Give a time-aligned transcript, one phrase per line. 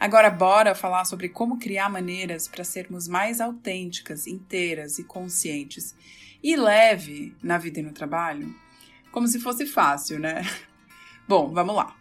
[0.00, 5.94] Agora, bora falar sobre como criar maneiras para sermos mais autênticas, inteiras e conscientes
[6.42, 8.54] e leve na vida e no trabalho?
[9.12, 10.40] Como se fosse fácil, né?
[11.28, 11.94] Bom, vamos lá.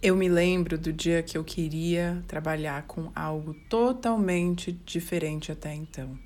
[0.00, 6.16] Eu me lembro do dia que eu queria trabalhar com algo totalmente diferente até então.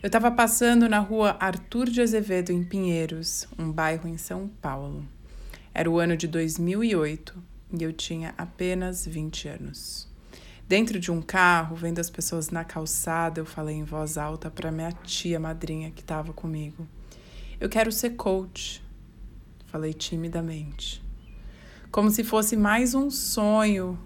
[0.00, 5.17] Eu estava passando na rua Arthur de Azevedo, em Pinheiros, um bairro em São Paulo.
[5.78, 7.40] Era o ano de 2008
[7.78, 10.08] e eu tinha apenas 20 anos.
[10.66, 14.72] Dentro de um carro, vendo as pessoas na calçada, eu falei em voz alta para
[14.72, 16.84] minha tia madrinha que estava comigo:
[17.60, 18.82] Eu quero ser coach.
[19.66, 21.00] Falei timidamente.
[21.92, 23.96] Como se fosse mais um sonho,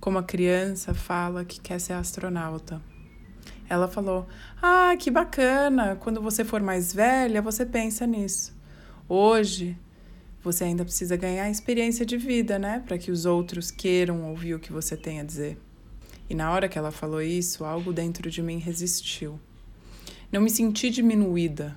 [0.00, 2.82] como a criança fala que quer ser astronauta.
[3.68, 4.26] Ela falou:
[4.60, 5.94] Ah, que bacana!
[6.00, 8.52] Quando você for mais velha, você pensa nisso.
[9.08, 9.78] Hoje,
[10.42, 12.82] você ainda precisa ganhar experiência de vida, né?
[12.84, 15.56] Para que os outros queiram ouvir o que você tem a dizer.
[16.28, 19.38] E na hora que ela falou isso, algo dentro de mim resistiu.
[20.32, 21.76] Não me senti diminuída,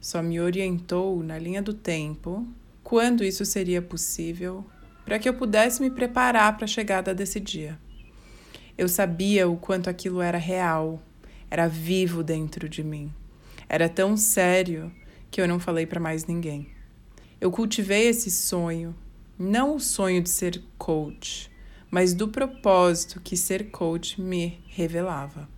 [0.00, 2.46] só me orientou na linha do tempo
[2.82, 4.64] quando isso seria possível
[5.04, 7.78] para que eu pudesse me preparar para a chegada desse dia.
[8.76, 11.00] Eu sabia o quanto aquilo era real,
[11.50, 13.12] era vivo dentro de mim.
[13.68, 14.90] Era tão sério
[15.30, 16.71] que eu não falei para mais ninguém.
[17.42, 18.94] Eu cultivei esse sonho,
[19.36, 21.50] não o sonho de ser coach,
[21.90, 25.48] mas do propósito que ser coach me revelava.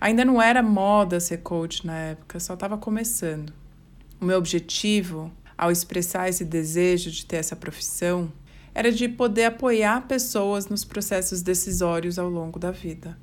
[0.00, 3.52] Ainda não era moda ser coach na época, só estava começando.
[4.20, 8.32] O meu objetivo, ao expressar esse desejo de ter essa profissão,
[8.74, 13.16] era de poder apoiar pessoas nos processos decisórios ao longo da vida,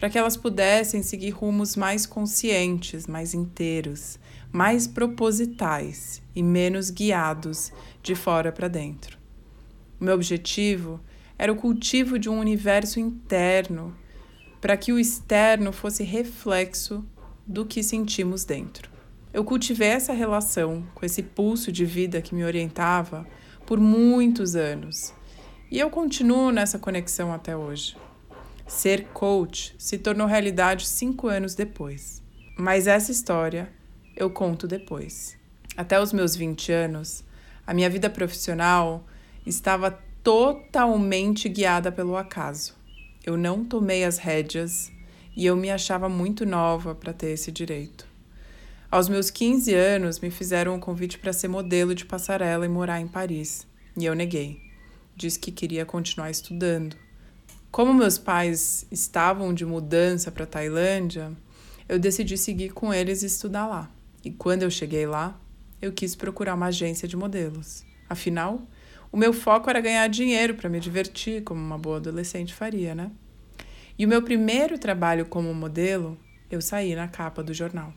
[0.00, 4.18] para que elas pudessem seguir rumos mais conscientes, mais inteiros,
[4.50, 7.70] mais propositais e menos guiados
[8.02, 9.18] de fora para dentro.
[10.00, 10.98] O meu objetivo
[11.38, 13.94] era o cultivo de um universo interno
[14.58, 17.04] para que o externo fosse reflexo
[17.46, 18.90] do que sentimos dentro.
[19.34, 23.26] Eu cultivei essa relação com esse pulso de vida que me orientava
[23.66, 25.12] por muitos anos
[25.70, 27.96] e eu continuo nessa conexão até hoje.
[28.70, 32.22] Ser coach se tornou realidade cinco anos depois.
[32.56, 33.68] Mas essa história
[34.16, 35.36] eu conto depois.
[35.76, 37.24] Até os meus 20 anos,
[37.66, 39.04] a minha vida profissional
[39.44, 42.76] estava totalmente guiada pelo acaso.
[43.26, 44.90] Eu não tomei as rédeas
[45.36, 48.06] e eu me achava muito nova para ter esse direito.
[48.88, 53.00] Aos meus 15 anos, me fizeram um convite para ser modelo de passarela e morar
[53.00, 53.66] em Paris,
[53.98, 54.60] e eu neguei.
[55.16, 57.09] Disse que queria continuar estudando.
[57.70, 61.32] Como meus pais estavam de mudança para Tailândia,
[61.88, 63.88] eu decidi seguir com eles e estudar lá.
[64.24, 65.40] E quando eu cheguei lá,
[65.80, 67.84] eu quis procurar uma agência de modelos.
[68.08, 68.60] Afinal,
[69.12, 73.12] o meu foco era ganhar dinheiro para me divertir, como uma boa adolescente faria, né?
[73.96, 76.18] E o meu primeiro trabalho como modelo,
[76.50, 77.94] eu saí na capa do jornal.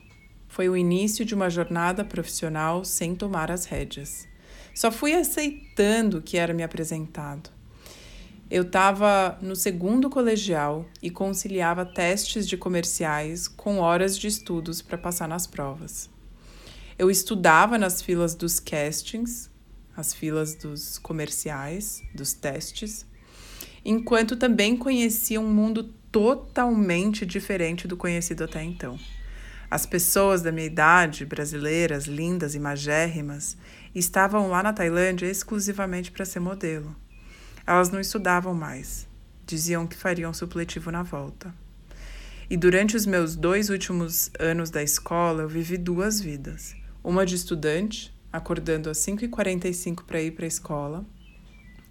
[0.47, 4.27] Foi o início de uma jornada profissional sem tomar as rédeas.
[4.75, 7.49] Só fui aceitando o que era me apresentado.
[8.49, 14.97] Eu estava no segundo colegial e conciliava testes de comerciais com horas de estudos para
[14.97, 16.09] passar nas provas.
[16.97, 19.49] Eu estudava nas filas dos castings,
[19.95, 23.05] as filas dos comerciais, dos testes,
[23.83, 28.99] enquanto também conhecia um mundo totalmente diferente do conhecido até então.
[29.69, 33.57] As pessoas da minha idade, brasileiras, lindas e magérrimas,
[33.95, 36.95] estavam lá na Tailândia exclusivamente para ser modelo.
[37.65, 39.07] Elas não estudavam mais.
[39.45, 41.53] Diziam que fariam supletivo na volta.
[42.49, 47.35] E durante os meus dois últimos anos da escola, eu vivi duas vidas uma de
[47.35, 51.05] estudante, acordando às 5h45 para ir para a escola,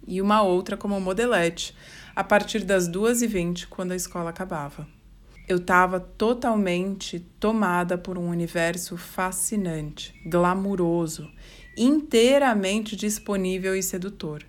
[0.07, 1.75] e uma outra como modelete,
[2.15, 4.87] a partir das 2h20, quando a escola acabava.
[5.47, 11.29] Eu estava totalmente tomada por um universo fascinante, glamuroso,
[11.77, 14.43] inteiramente disponível e sedutor.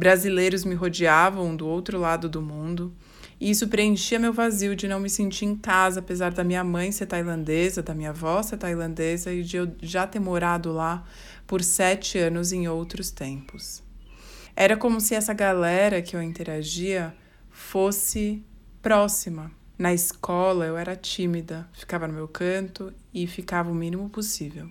[0.00, 2.90] Brasileiros me rodeavam do outro lado do mundo,
[3.38, 6.90] e isso preenchia meu vazio de não me sentir em casa, apesar da minha mãe
[6.90, 11.04] ser tailandesa, da minha avó ser tailandesa e de eu já ter morado lá
[11.46, 13.82] por sete anos em outros tempos.
[14.56, 17.14] Era como se essa galera que eu interagia
[17.50, 18.42] fosse
[18.80, 19.52] próxima.
[19.76, 24.66] Na escola eu era tímida, ficava no meu canto e ficava o mínimo possível.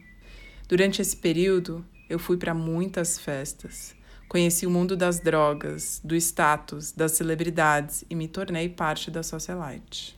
[0.68, 3.99] Durante esse período, eu fui para muitas festas.
[4.30, 10.16] Conheci o mundo das drogas, do status, das celebridades e me tornei parte da socialite.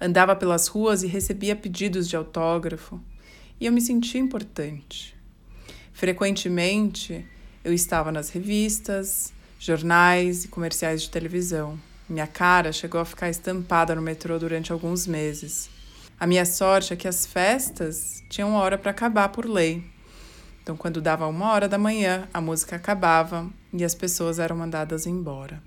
[0.00, 3.00] Andava pelas ruas e recebia pedidos de autógrafo
[3.60, 5.16] e eu me sentia importante.
[5.92, 7.24] Frequentemente,
[7.62, 11.78] eu estava nas revistas, jornais e comerciais de televisão.
[12.08, 15.70] Minha cara chegou a ficar estampada no metrô durante alguns meses.
[16.18, 19.93] A minha sorte é que as festas tinham hora para acabar por lei.
[20.64, 25.06] Então, quando dava uma hora da manhã, a música acabava e as pessoas eram mandadas
[25.06, 25.62] embora.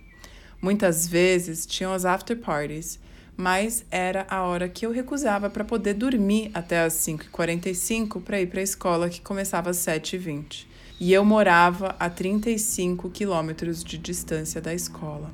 [0.59, 2.99] Muitas vezes tinham as after parties,
[3.38, 8.47] mas era a hora que eu recusava para poder dormir até as 5h45 para ir
[8.47, 10.65] para a escola que começava às 7h20.
[10.99, 15.31] E eu morava a 35 quilômetros de distância da escola.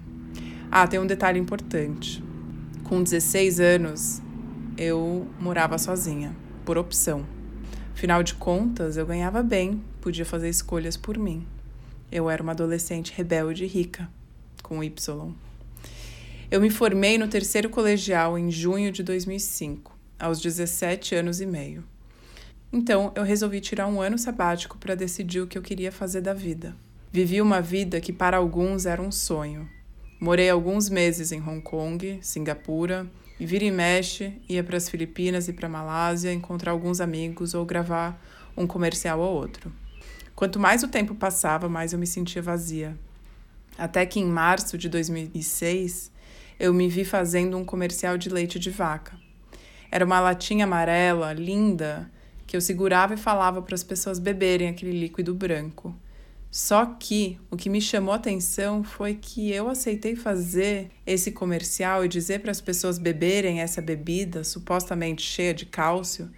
[0.69, 2.21] Ah, tem um detalhe importante.
[2.83, 4.21] Com 16 anos,
[4.77, 7.25] eu morava sozinha, por opção.
[7.93, 11.47] Afinal de contas, eu ganhava bem, podia fazer escolhas por mim.
[12.11, 14.09] Eu era uma adolescente rebelde e rica,
[14.61, 15.33] com Y.
[16.51, 21.83] Eu me formei no terceiro colegial em junho de 2005, aos 17 anos e meio.
[22.71, 26.33] Então, eu resolvi tirar um ano sabático para decidir o que eu queria fazer da
[26.33, 26.75] vida.
[27.11, 29.69] Vivi uma vida que para alguns era um sonho.
[30.19, 33.07] Morei alguns meses em Hong Kong, Singapura,
[33.43, 37.53] e vira e mexe, ia para as Filipinas e para a Malásia encontrar alguns amigos
[37.53, 38.17] ou gravar
[38.55, 39.69] um comercial ou outro.
[40.33, 42.97] Quanto mais o tempo passava, mais eu me sentia vazia.
[43.77, 46.09] Até que em março de 2006,
[46.57, 49.19] eu me vi fazendo um comercial de leite de vaca.
[49.91, 52.09] Era uma latinha amarela, linda,
[52.47, 55.93] que eu segurava e falava para as pessoas beberem aquele líquido branco.
[56.53, 62.05] Só que o que me chamou a atenção foi que eu aceitei fazer esse comercial
[62.05, 66.29] e dizer para as pessoas beberem essa bebida supostamente cheia de cálcio,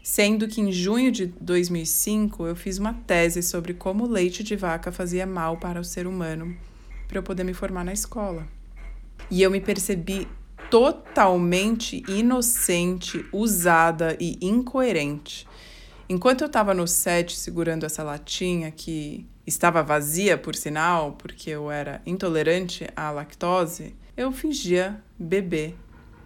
[0.00, 4.54] sendo que em junho de 2005 eu fiz uma tese sobre como o leite de
[4.54, 6.56] vaca fazia mal para o ser humano,
[7.08, 8.46] para eu poder me formar na escola.
[9.28, 10.28] E eu me percebi
[10.70, 15.48] totalmente inocente, usada e incoerente.
[16.08, 21.70] Enquanto eu estava no set segurando essa latinha que estava vazia, por sinal, porque eu
[21.70, 25.76] era intolerante à lactose, eu fingia beber.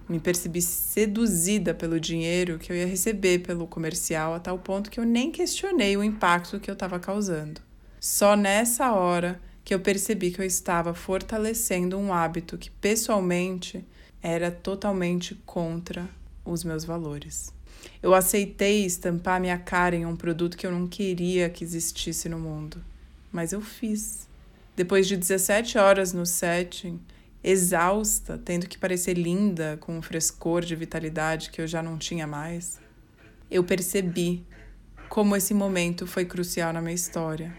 [0.09, 4.99] Me percebi seduzida pelo dinheiro que eu ia receber pelo comercial, a tal ponto que
[4.99, 7.61] eu nem questionei o impacto que eu estava causando.
[8.01, 13.85] Só nessa hora que eu percebi que eu estava fortalecendo um hábito que, pessoalmente,
[14.23, 16.09] era totalmente contra
[16.43, 17.53] os meus valores.
[18.03, 22.39] Eu aceitei estampar minha cara em um produto que eu não queria que existisse no
[22.39, 22.83] mundo
[23.33, 24.29] mas eu fiz.
[24.77, 27.01] Depois de 17 horas no setting,
[27.43, 32.27] exausta, tendo que parecer linda, com um frescor de vitalidade que eu já não tinha
[32.27, 32.81] mais,
[33.51, 34.45] eu percebi
[35.09, 37.57] como esse momento foi crucial na minha história.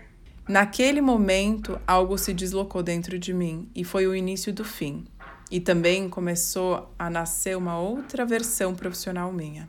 [0.47, 5.05] Naquele momento, algo se deslocou dentro de mim e foi o início do fim.
[5.51, 9.67] E também começou a nascer uma outra versão profissional minha.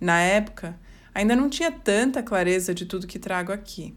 [0.00, 0.78] Na época,
[1.14, 3.94] ainda não tinha tanta clareza de tudo que trago aqui.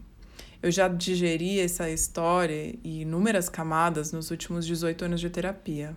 [0.64, 5.94] Eu já digeri essa história e inúmeras camadas nos últimos 18 anos de terapia.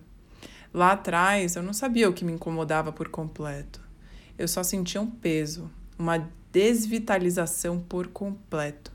[0.74, 3.80] Lá atrás, eu não sabia o que me incomodava por completo.
[4.36, 8.92] Eu só sentia um peso, uma desvitalização por completo.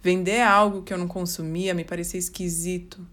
[0.00, 3.06] Vender algo que eu não consumia me parecia esquisito,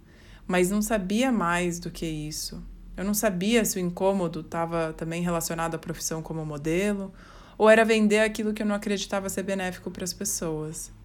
[0.47, 2.63] mas não sabia mais do que isso.
[2.95, 7.13] Eu não sabia se o incômodo estava também relacionado à profissão como modelo
[7.57, 10.95] ou era vender aquilo que eu não acreditava ser benéfico para as pessoas.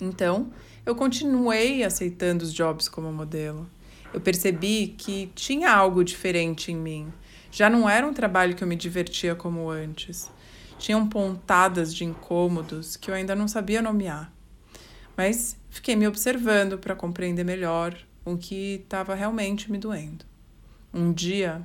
[0.00, 0.50] Então,
[0.86, 3.68] eu continuei aceitando os jobs como modelo.
[4.12, 7.12] Eu percebi que tinha algo diferente em mim.
[7.50, 10.30] Já não era um trabalho que eu me divertia como antes.
[10.78, 14.32] Tinham pontadas de incômodos que eu ainda não sabia nomear.
[15.16, 20.24] Mas fiquei me observando para compreender melhor o que estava realmente me doendo.
[20.94, 21.62] Um dia,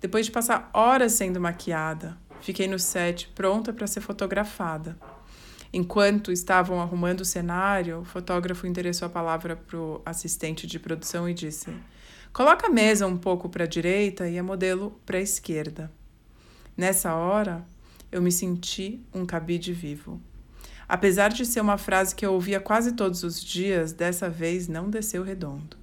[0.00, 4.96] depois de passar horas sendo maquiada, fiquei no set pronta para ser fotografada.
[5.76, 11.28] Enquanto estavam arrumando o cenário, o fotógrafo endereçou a palavra para o assistente de produção
[11.28, 11.68] e disse:
[12.32, 15.90] Coloca a mesa um pouco para a direita e a modelo para a esquerda.
[16.76, 17.66] Nessa hora,
[18.12, 20.20] eu me senti um cabide vivo.
[20.88, 24.88] Apesar de ser uma frase que eu ouvia quase todos os dias, dessa vez não
[24.88, 25.76] desceu redondo.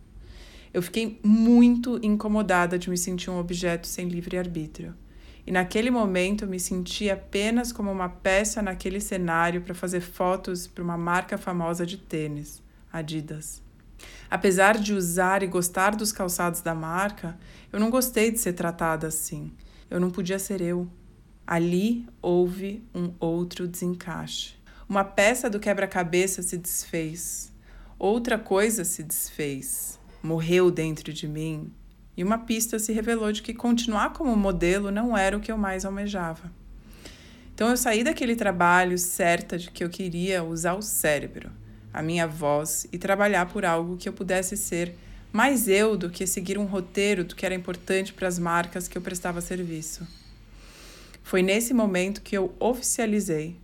[0.74, 4.96] Eu fiquei muito incomodada de me sentir um objeto sem livre-arbítrio.
[5.46, 10.84] E naquele momento me senti apenas como uma peça naquele cenário para fazer fotos para
[10.84, 13.62] uma marca famosa de tênis, Adidas.
[14.30, 17.38] Apesar de usar e gostar dos calçados da marca,
[17.72, 19.52] eu não gostei de ser tratada assim.
[19.90, 20.88] Eu não podia ser eu.
[21.46, 24.56] Ali houve um outro desencaixe.
[24.88, 27.52] Uma peça do quebra-cabeça se desfez.
[28.00, 30.00] Outra coisa se desfez.
[30.24, 31.72] Morreu dentro de mim.
[32.22, 35.58] E uma pista se revelou de que continuar como modelo não era o que eu
[35.58, 36.52] mais almejava.
[37.52, 41.50] Então eu saí daquele trabalho certa de que eu queria usar o cérebro
[41.92, 44.96] a minha voz e trabalhar por algo que eu pudesse ser
[45.34, 48.96] mais eu do que seguir um roteiro do que era importante para as marcas que
[48.96, 50.08] eu prestava serviço.
[51.24, 53.56] Foi nesse momento que eu oficializei,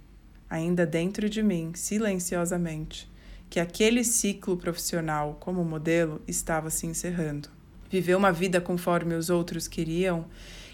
[0.50, 3.08] ainda dentro de mim, silenciosamente,
[3.52, 7.56] que aquele ciclo profissional como modelo estava se encerrando.
[7.90, 10.26] Viver uma vida conforme os outros queriam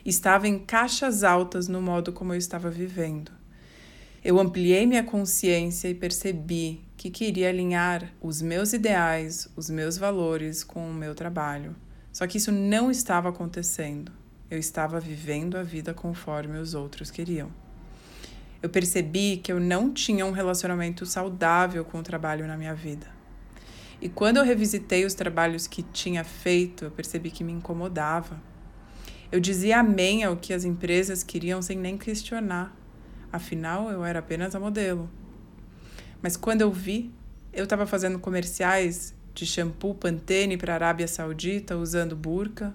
[0.06, 3.32] estava em caixas altas no modo como eu estava vivendo.
[4.24, 10.64] Eu ampliei minha consciência e percebi que queria alinhar os meus ideais, os meus valores
[10.64, 11.76] com o meu trabalho.
[12.12, 14.12] Só que isso não estava acontecendo.
[14.50, 17.52] Eu estava vivendo a vida conforme os outros queriam.
[18.62, 23.13] Eu percebi que eu não tinha um relacionamento saudável com o trabalho na minha vida.
[24.02, 28.42] E quando eu revisitei os trabalhos que tinha feito, eu percebi que me incomodava.
[29.32, 32.76] Eu dizia amém ao que as empresas queriam sem nem questionar.
[33.32, 35.10] Afinal, eu era apenas a modelo.
[36.22, 37.12] Mas quando eu vi,
[37.52, 42.74] eu estava fazendo comerciais de shampoo Pantene para a Arábia Saudita usando burca,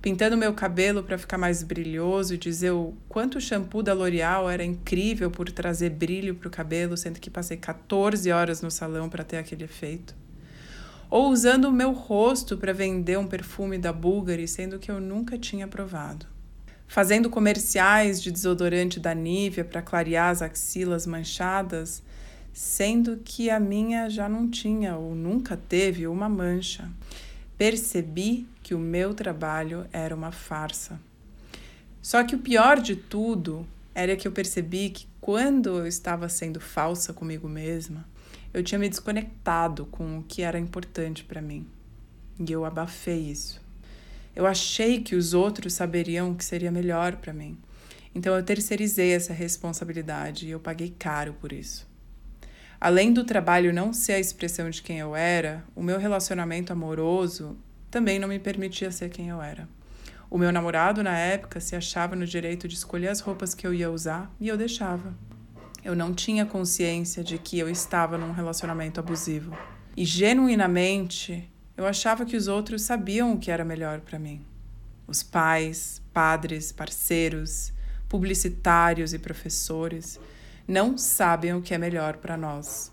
[0.00, 4.48] pintando meu cabelo para ficar mais brilhoso e dizer o quanto o shampoo da L'Oreal
[4.48, 9.08] era incrível por trazer brilho para o cabelo, sendo que passei 14 horas no salão
[9.08, 10.14] para ter aquele efeito.
[11.10, 15.36] Ou usando o meu rosto para vender um perfume da Bulgari, sendo que eu nunca
[15.36, 16.24] tinha provado.
[16.86, 22.00] Fazendo comerciais de desodorante da Nivea para clarear as axilas manchadas,
[22.52, 26.88] sendo que a minha já não tinha ou nunca teve uma mancha.
[27.58, 31.00] Percebi que o meu trabalho era uma farsa.
[32.00, 36.60] Só que o pior de tudo era que eu percebi que quando eu estava sendo
[36.60, 38.06] falsa comigo mesma,
[38.52, 41.66] eu tinha me desconectado com o que era importante para mim.
[42.38, 43.60] E eu abafei isso.
[44.34, 47.58] Eu achei que os outros saberiam o que seria melhor para mim.
[48.14, 51.88] Então eu terceirizei essa responsabilidade e eu paguei caro por isso.
[52.80, 57.56] Além do trabalho não ser a expressão de quem eu era, o meu relacionamento amoroso
[57.90, 59.68] também não me permitia ser quem eu era.
[60.30, 63.74] O meu namorado, na época, se achava no direito de escolher as roupas que eu
[63.74, 65.14] ia usar e eu deixava.
[65.82, 69.56] Eu não tinha consciência de que eu estava num relacionamento abusivo.
[69.96, 74.44] E genuinamente, eu achava que os outros sabiam o que era melhor para mim.
[75.06, 77.72] Os pais, padres, parceiros,
[78.08, 80.20] publicitários e professores
[80.68, 82.92] não sabem o que é melhor para nós.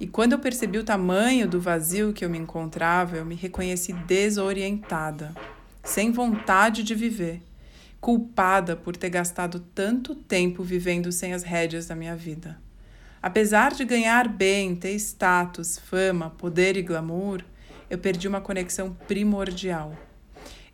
[0.00, 3.92] E quando eu percebi o tamanho do vazio que eu me encontrava, eu me reconheci
[3.92, 5.34] desorientada,
[5.84, 7.42] sem vontade de viver,
[8.02, 12.60] culpada por ter gastado tanto tempo vivendo sem as rédeas da minha vida.
[13.22, 17.44] Apesar de ganhar bem, ter status, fama, poder e glamour,
[17.88, 19.96] eu perdi uma conexão primordial.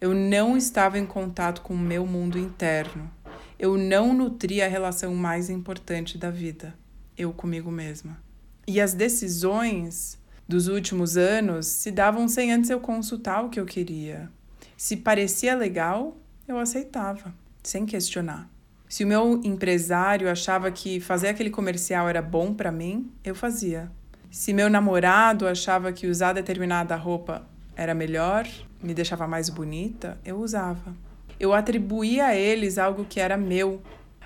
[0.00, 3.10] Eu não estava em contato com o meu mundo interno,
[3.58, 6.74] eu não nutria a relação mais importante da vida,
[7.14, 8.18] eu comigo mesma.
[8.66, 10.18] E as decisões
[10.48, 14.30] dos últimos anos se davam sem antes eu consultar o que eu queria.
[14.78, 16.16] Se parecia legal,
[16.48, 18.48] eu aceitava, sem questionar.
[18.88, 23.92] Se o meu empresário achava que fazer aquele comercial era bom para mim, eu fazia.
[24.30, 28.48] Se meu namorado achava que usar determinada roupa era melhor,
[28.82, 30.96] me deixava mais bonita, eu usava.
[31.38, 33.82] Eu atribuía a eles algo que era meu.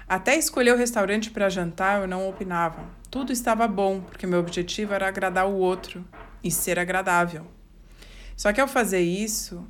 [0.08, 2.84] Até escolher o restaurante para jantar eu não opinava.
[3.10, 6.04] Tudo estava bom, porque meu objetivo era agradar o outro
[6.42, 7.46] e ser agradável.
[8.36, 9.66] Só que ao fazer isso,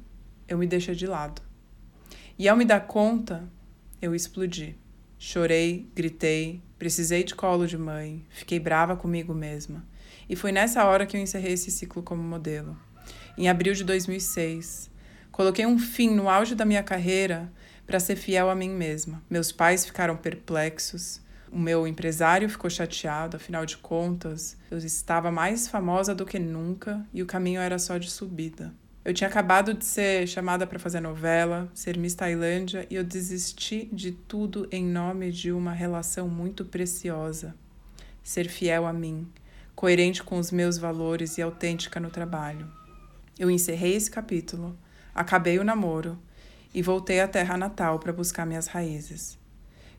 [0.46, 1.40] eu me deixei de lado.
[2.38, 3.48] E ao me dar conta,
[4.00, 4.76] eu explodi.
[5.18, 9.84] Chorei, gritei, precisei de colo de mãe, fiquei brava comigo mesma.
[10.28, 12.76] E foi nessa hora que eu encerrei esse ciclo como modelo.
[13.38, 14.90] Em abril de 2006,
[15.32, 17.50] Coloquei um fim no auge da minha carreira
[17.86, 19.22] para ser fiel a mim mesma.
[19.30, 25.66] Meus pais ficaram perplexos, o meu empresário ficou chateado, afinal de contas, eu estava mais
[25.66, 28.74] famosa do que nunca e o caminho era só de subida.
[29.04, 33.88] Eu tinha acabado de ser chamada para fazer novela, ser Miss Tailândia e eu desisti
[33.92, 37.52] de tudo em nome de uma relação muito preciosa.
[38.22, 39.26] Ser fiel a mim,
[39.74, 42.70] coerente com os meus valores e autêntica no trabalho.
[43.36, 44.78] Eu encerrei esse capítulo,
[45.12, 46.16] acabei o namoro
[46.72, 49.36] e voltei à terra natal para buscar minhas raízes.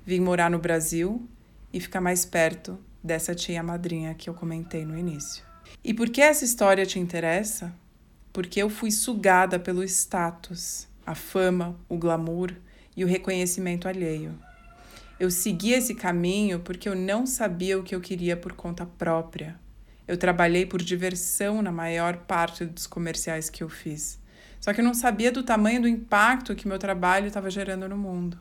[0.06, 1.28] Vim morar no Brasil
[1.74, 5.44] e ficar mais perto dessa tia madrinha que eu comentei no início.
[5.84, 7.74] E por que essa história te interessa?
[8.34, 12.52] Porque eu fui sugada pelo status, a fama, o glamour
[12.98, 14.34] e o reconhecimento alheio.
[15.20, 19.58] Eu segui esse caminho porque eu não sabia o que eu queria por conta própria.
[20.08, 24.20] Eu trabalhei por diversão na maior parte dos comerciais que eu fiz.
[24.60, 27.98] Só que eu não sabia do tamanho do impacto que meu trabalho estava gerando no
[27.98, 28.38] mundo.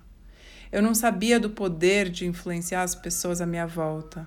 [0.72, 4.26] Eu não sabia do poder de influenciar as pessoas à minha volta.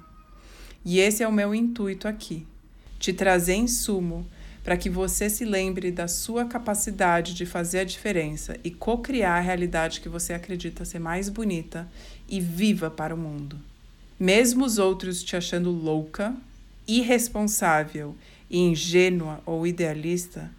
[0.83, 2.45] E esse é o meu intuito aqui:
[2.99, 4.27] te trazer em sumo
[4.65, 9.39] para que você se lembre da sua capacidade de fazer a diferença e co-criar a
[9.39, 11.87] realidade que você acredita ser mais bonita
[12.27, 13.59] e viva para o mundo.
[14.19, 16.35] Mesmo os outros te achando louca,
[16.87, 18.15] irresponsável,
[18.49, 20.49] ingênua ou idealista,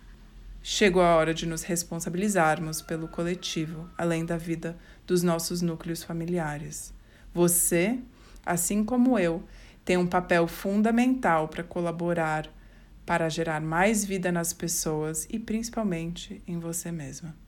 [0.62, 6.94] chegou a hora de nos responsabilizarmos pelo coletivo, além da vida dos nossos núcleos familiares.
[7.34, 7.98] Você,
[8.44, 9.42] assim como eu,
[9.84, 12.48] tem um papel fundamental para colaborar
[13.06, 17.45] para gerar mais vida nas pessoas e principalmente em você mesma.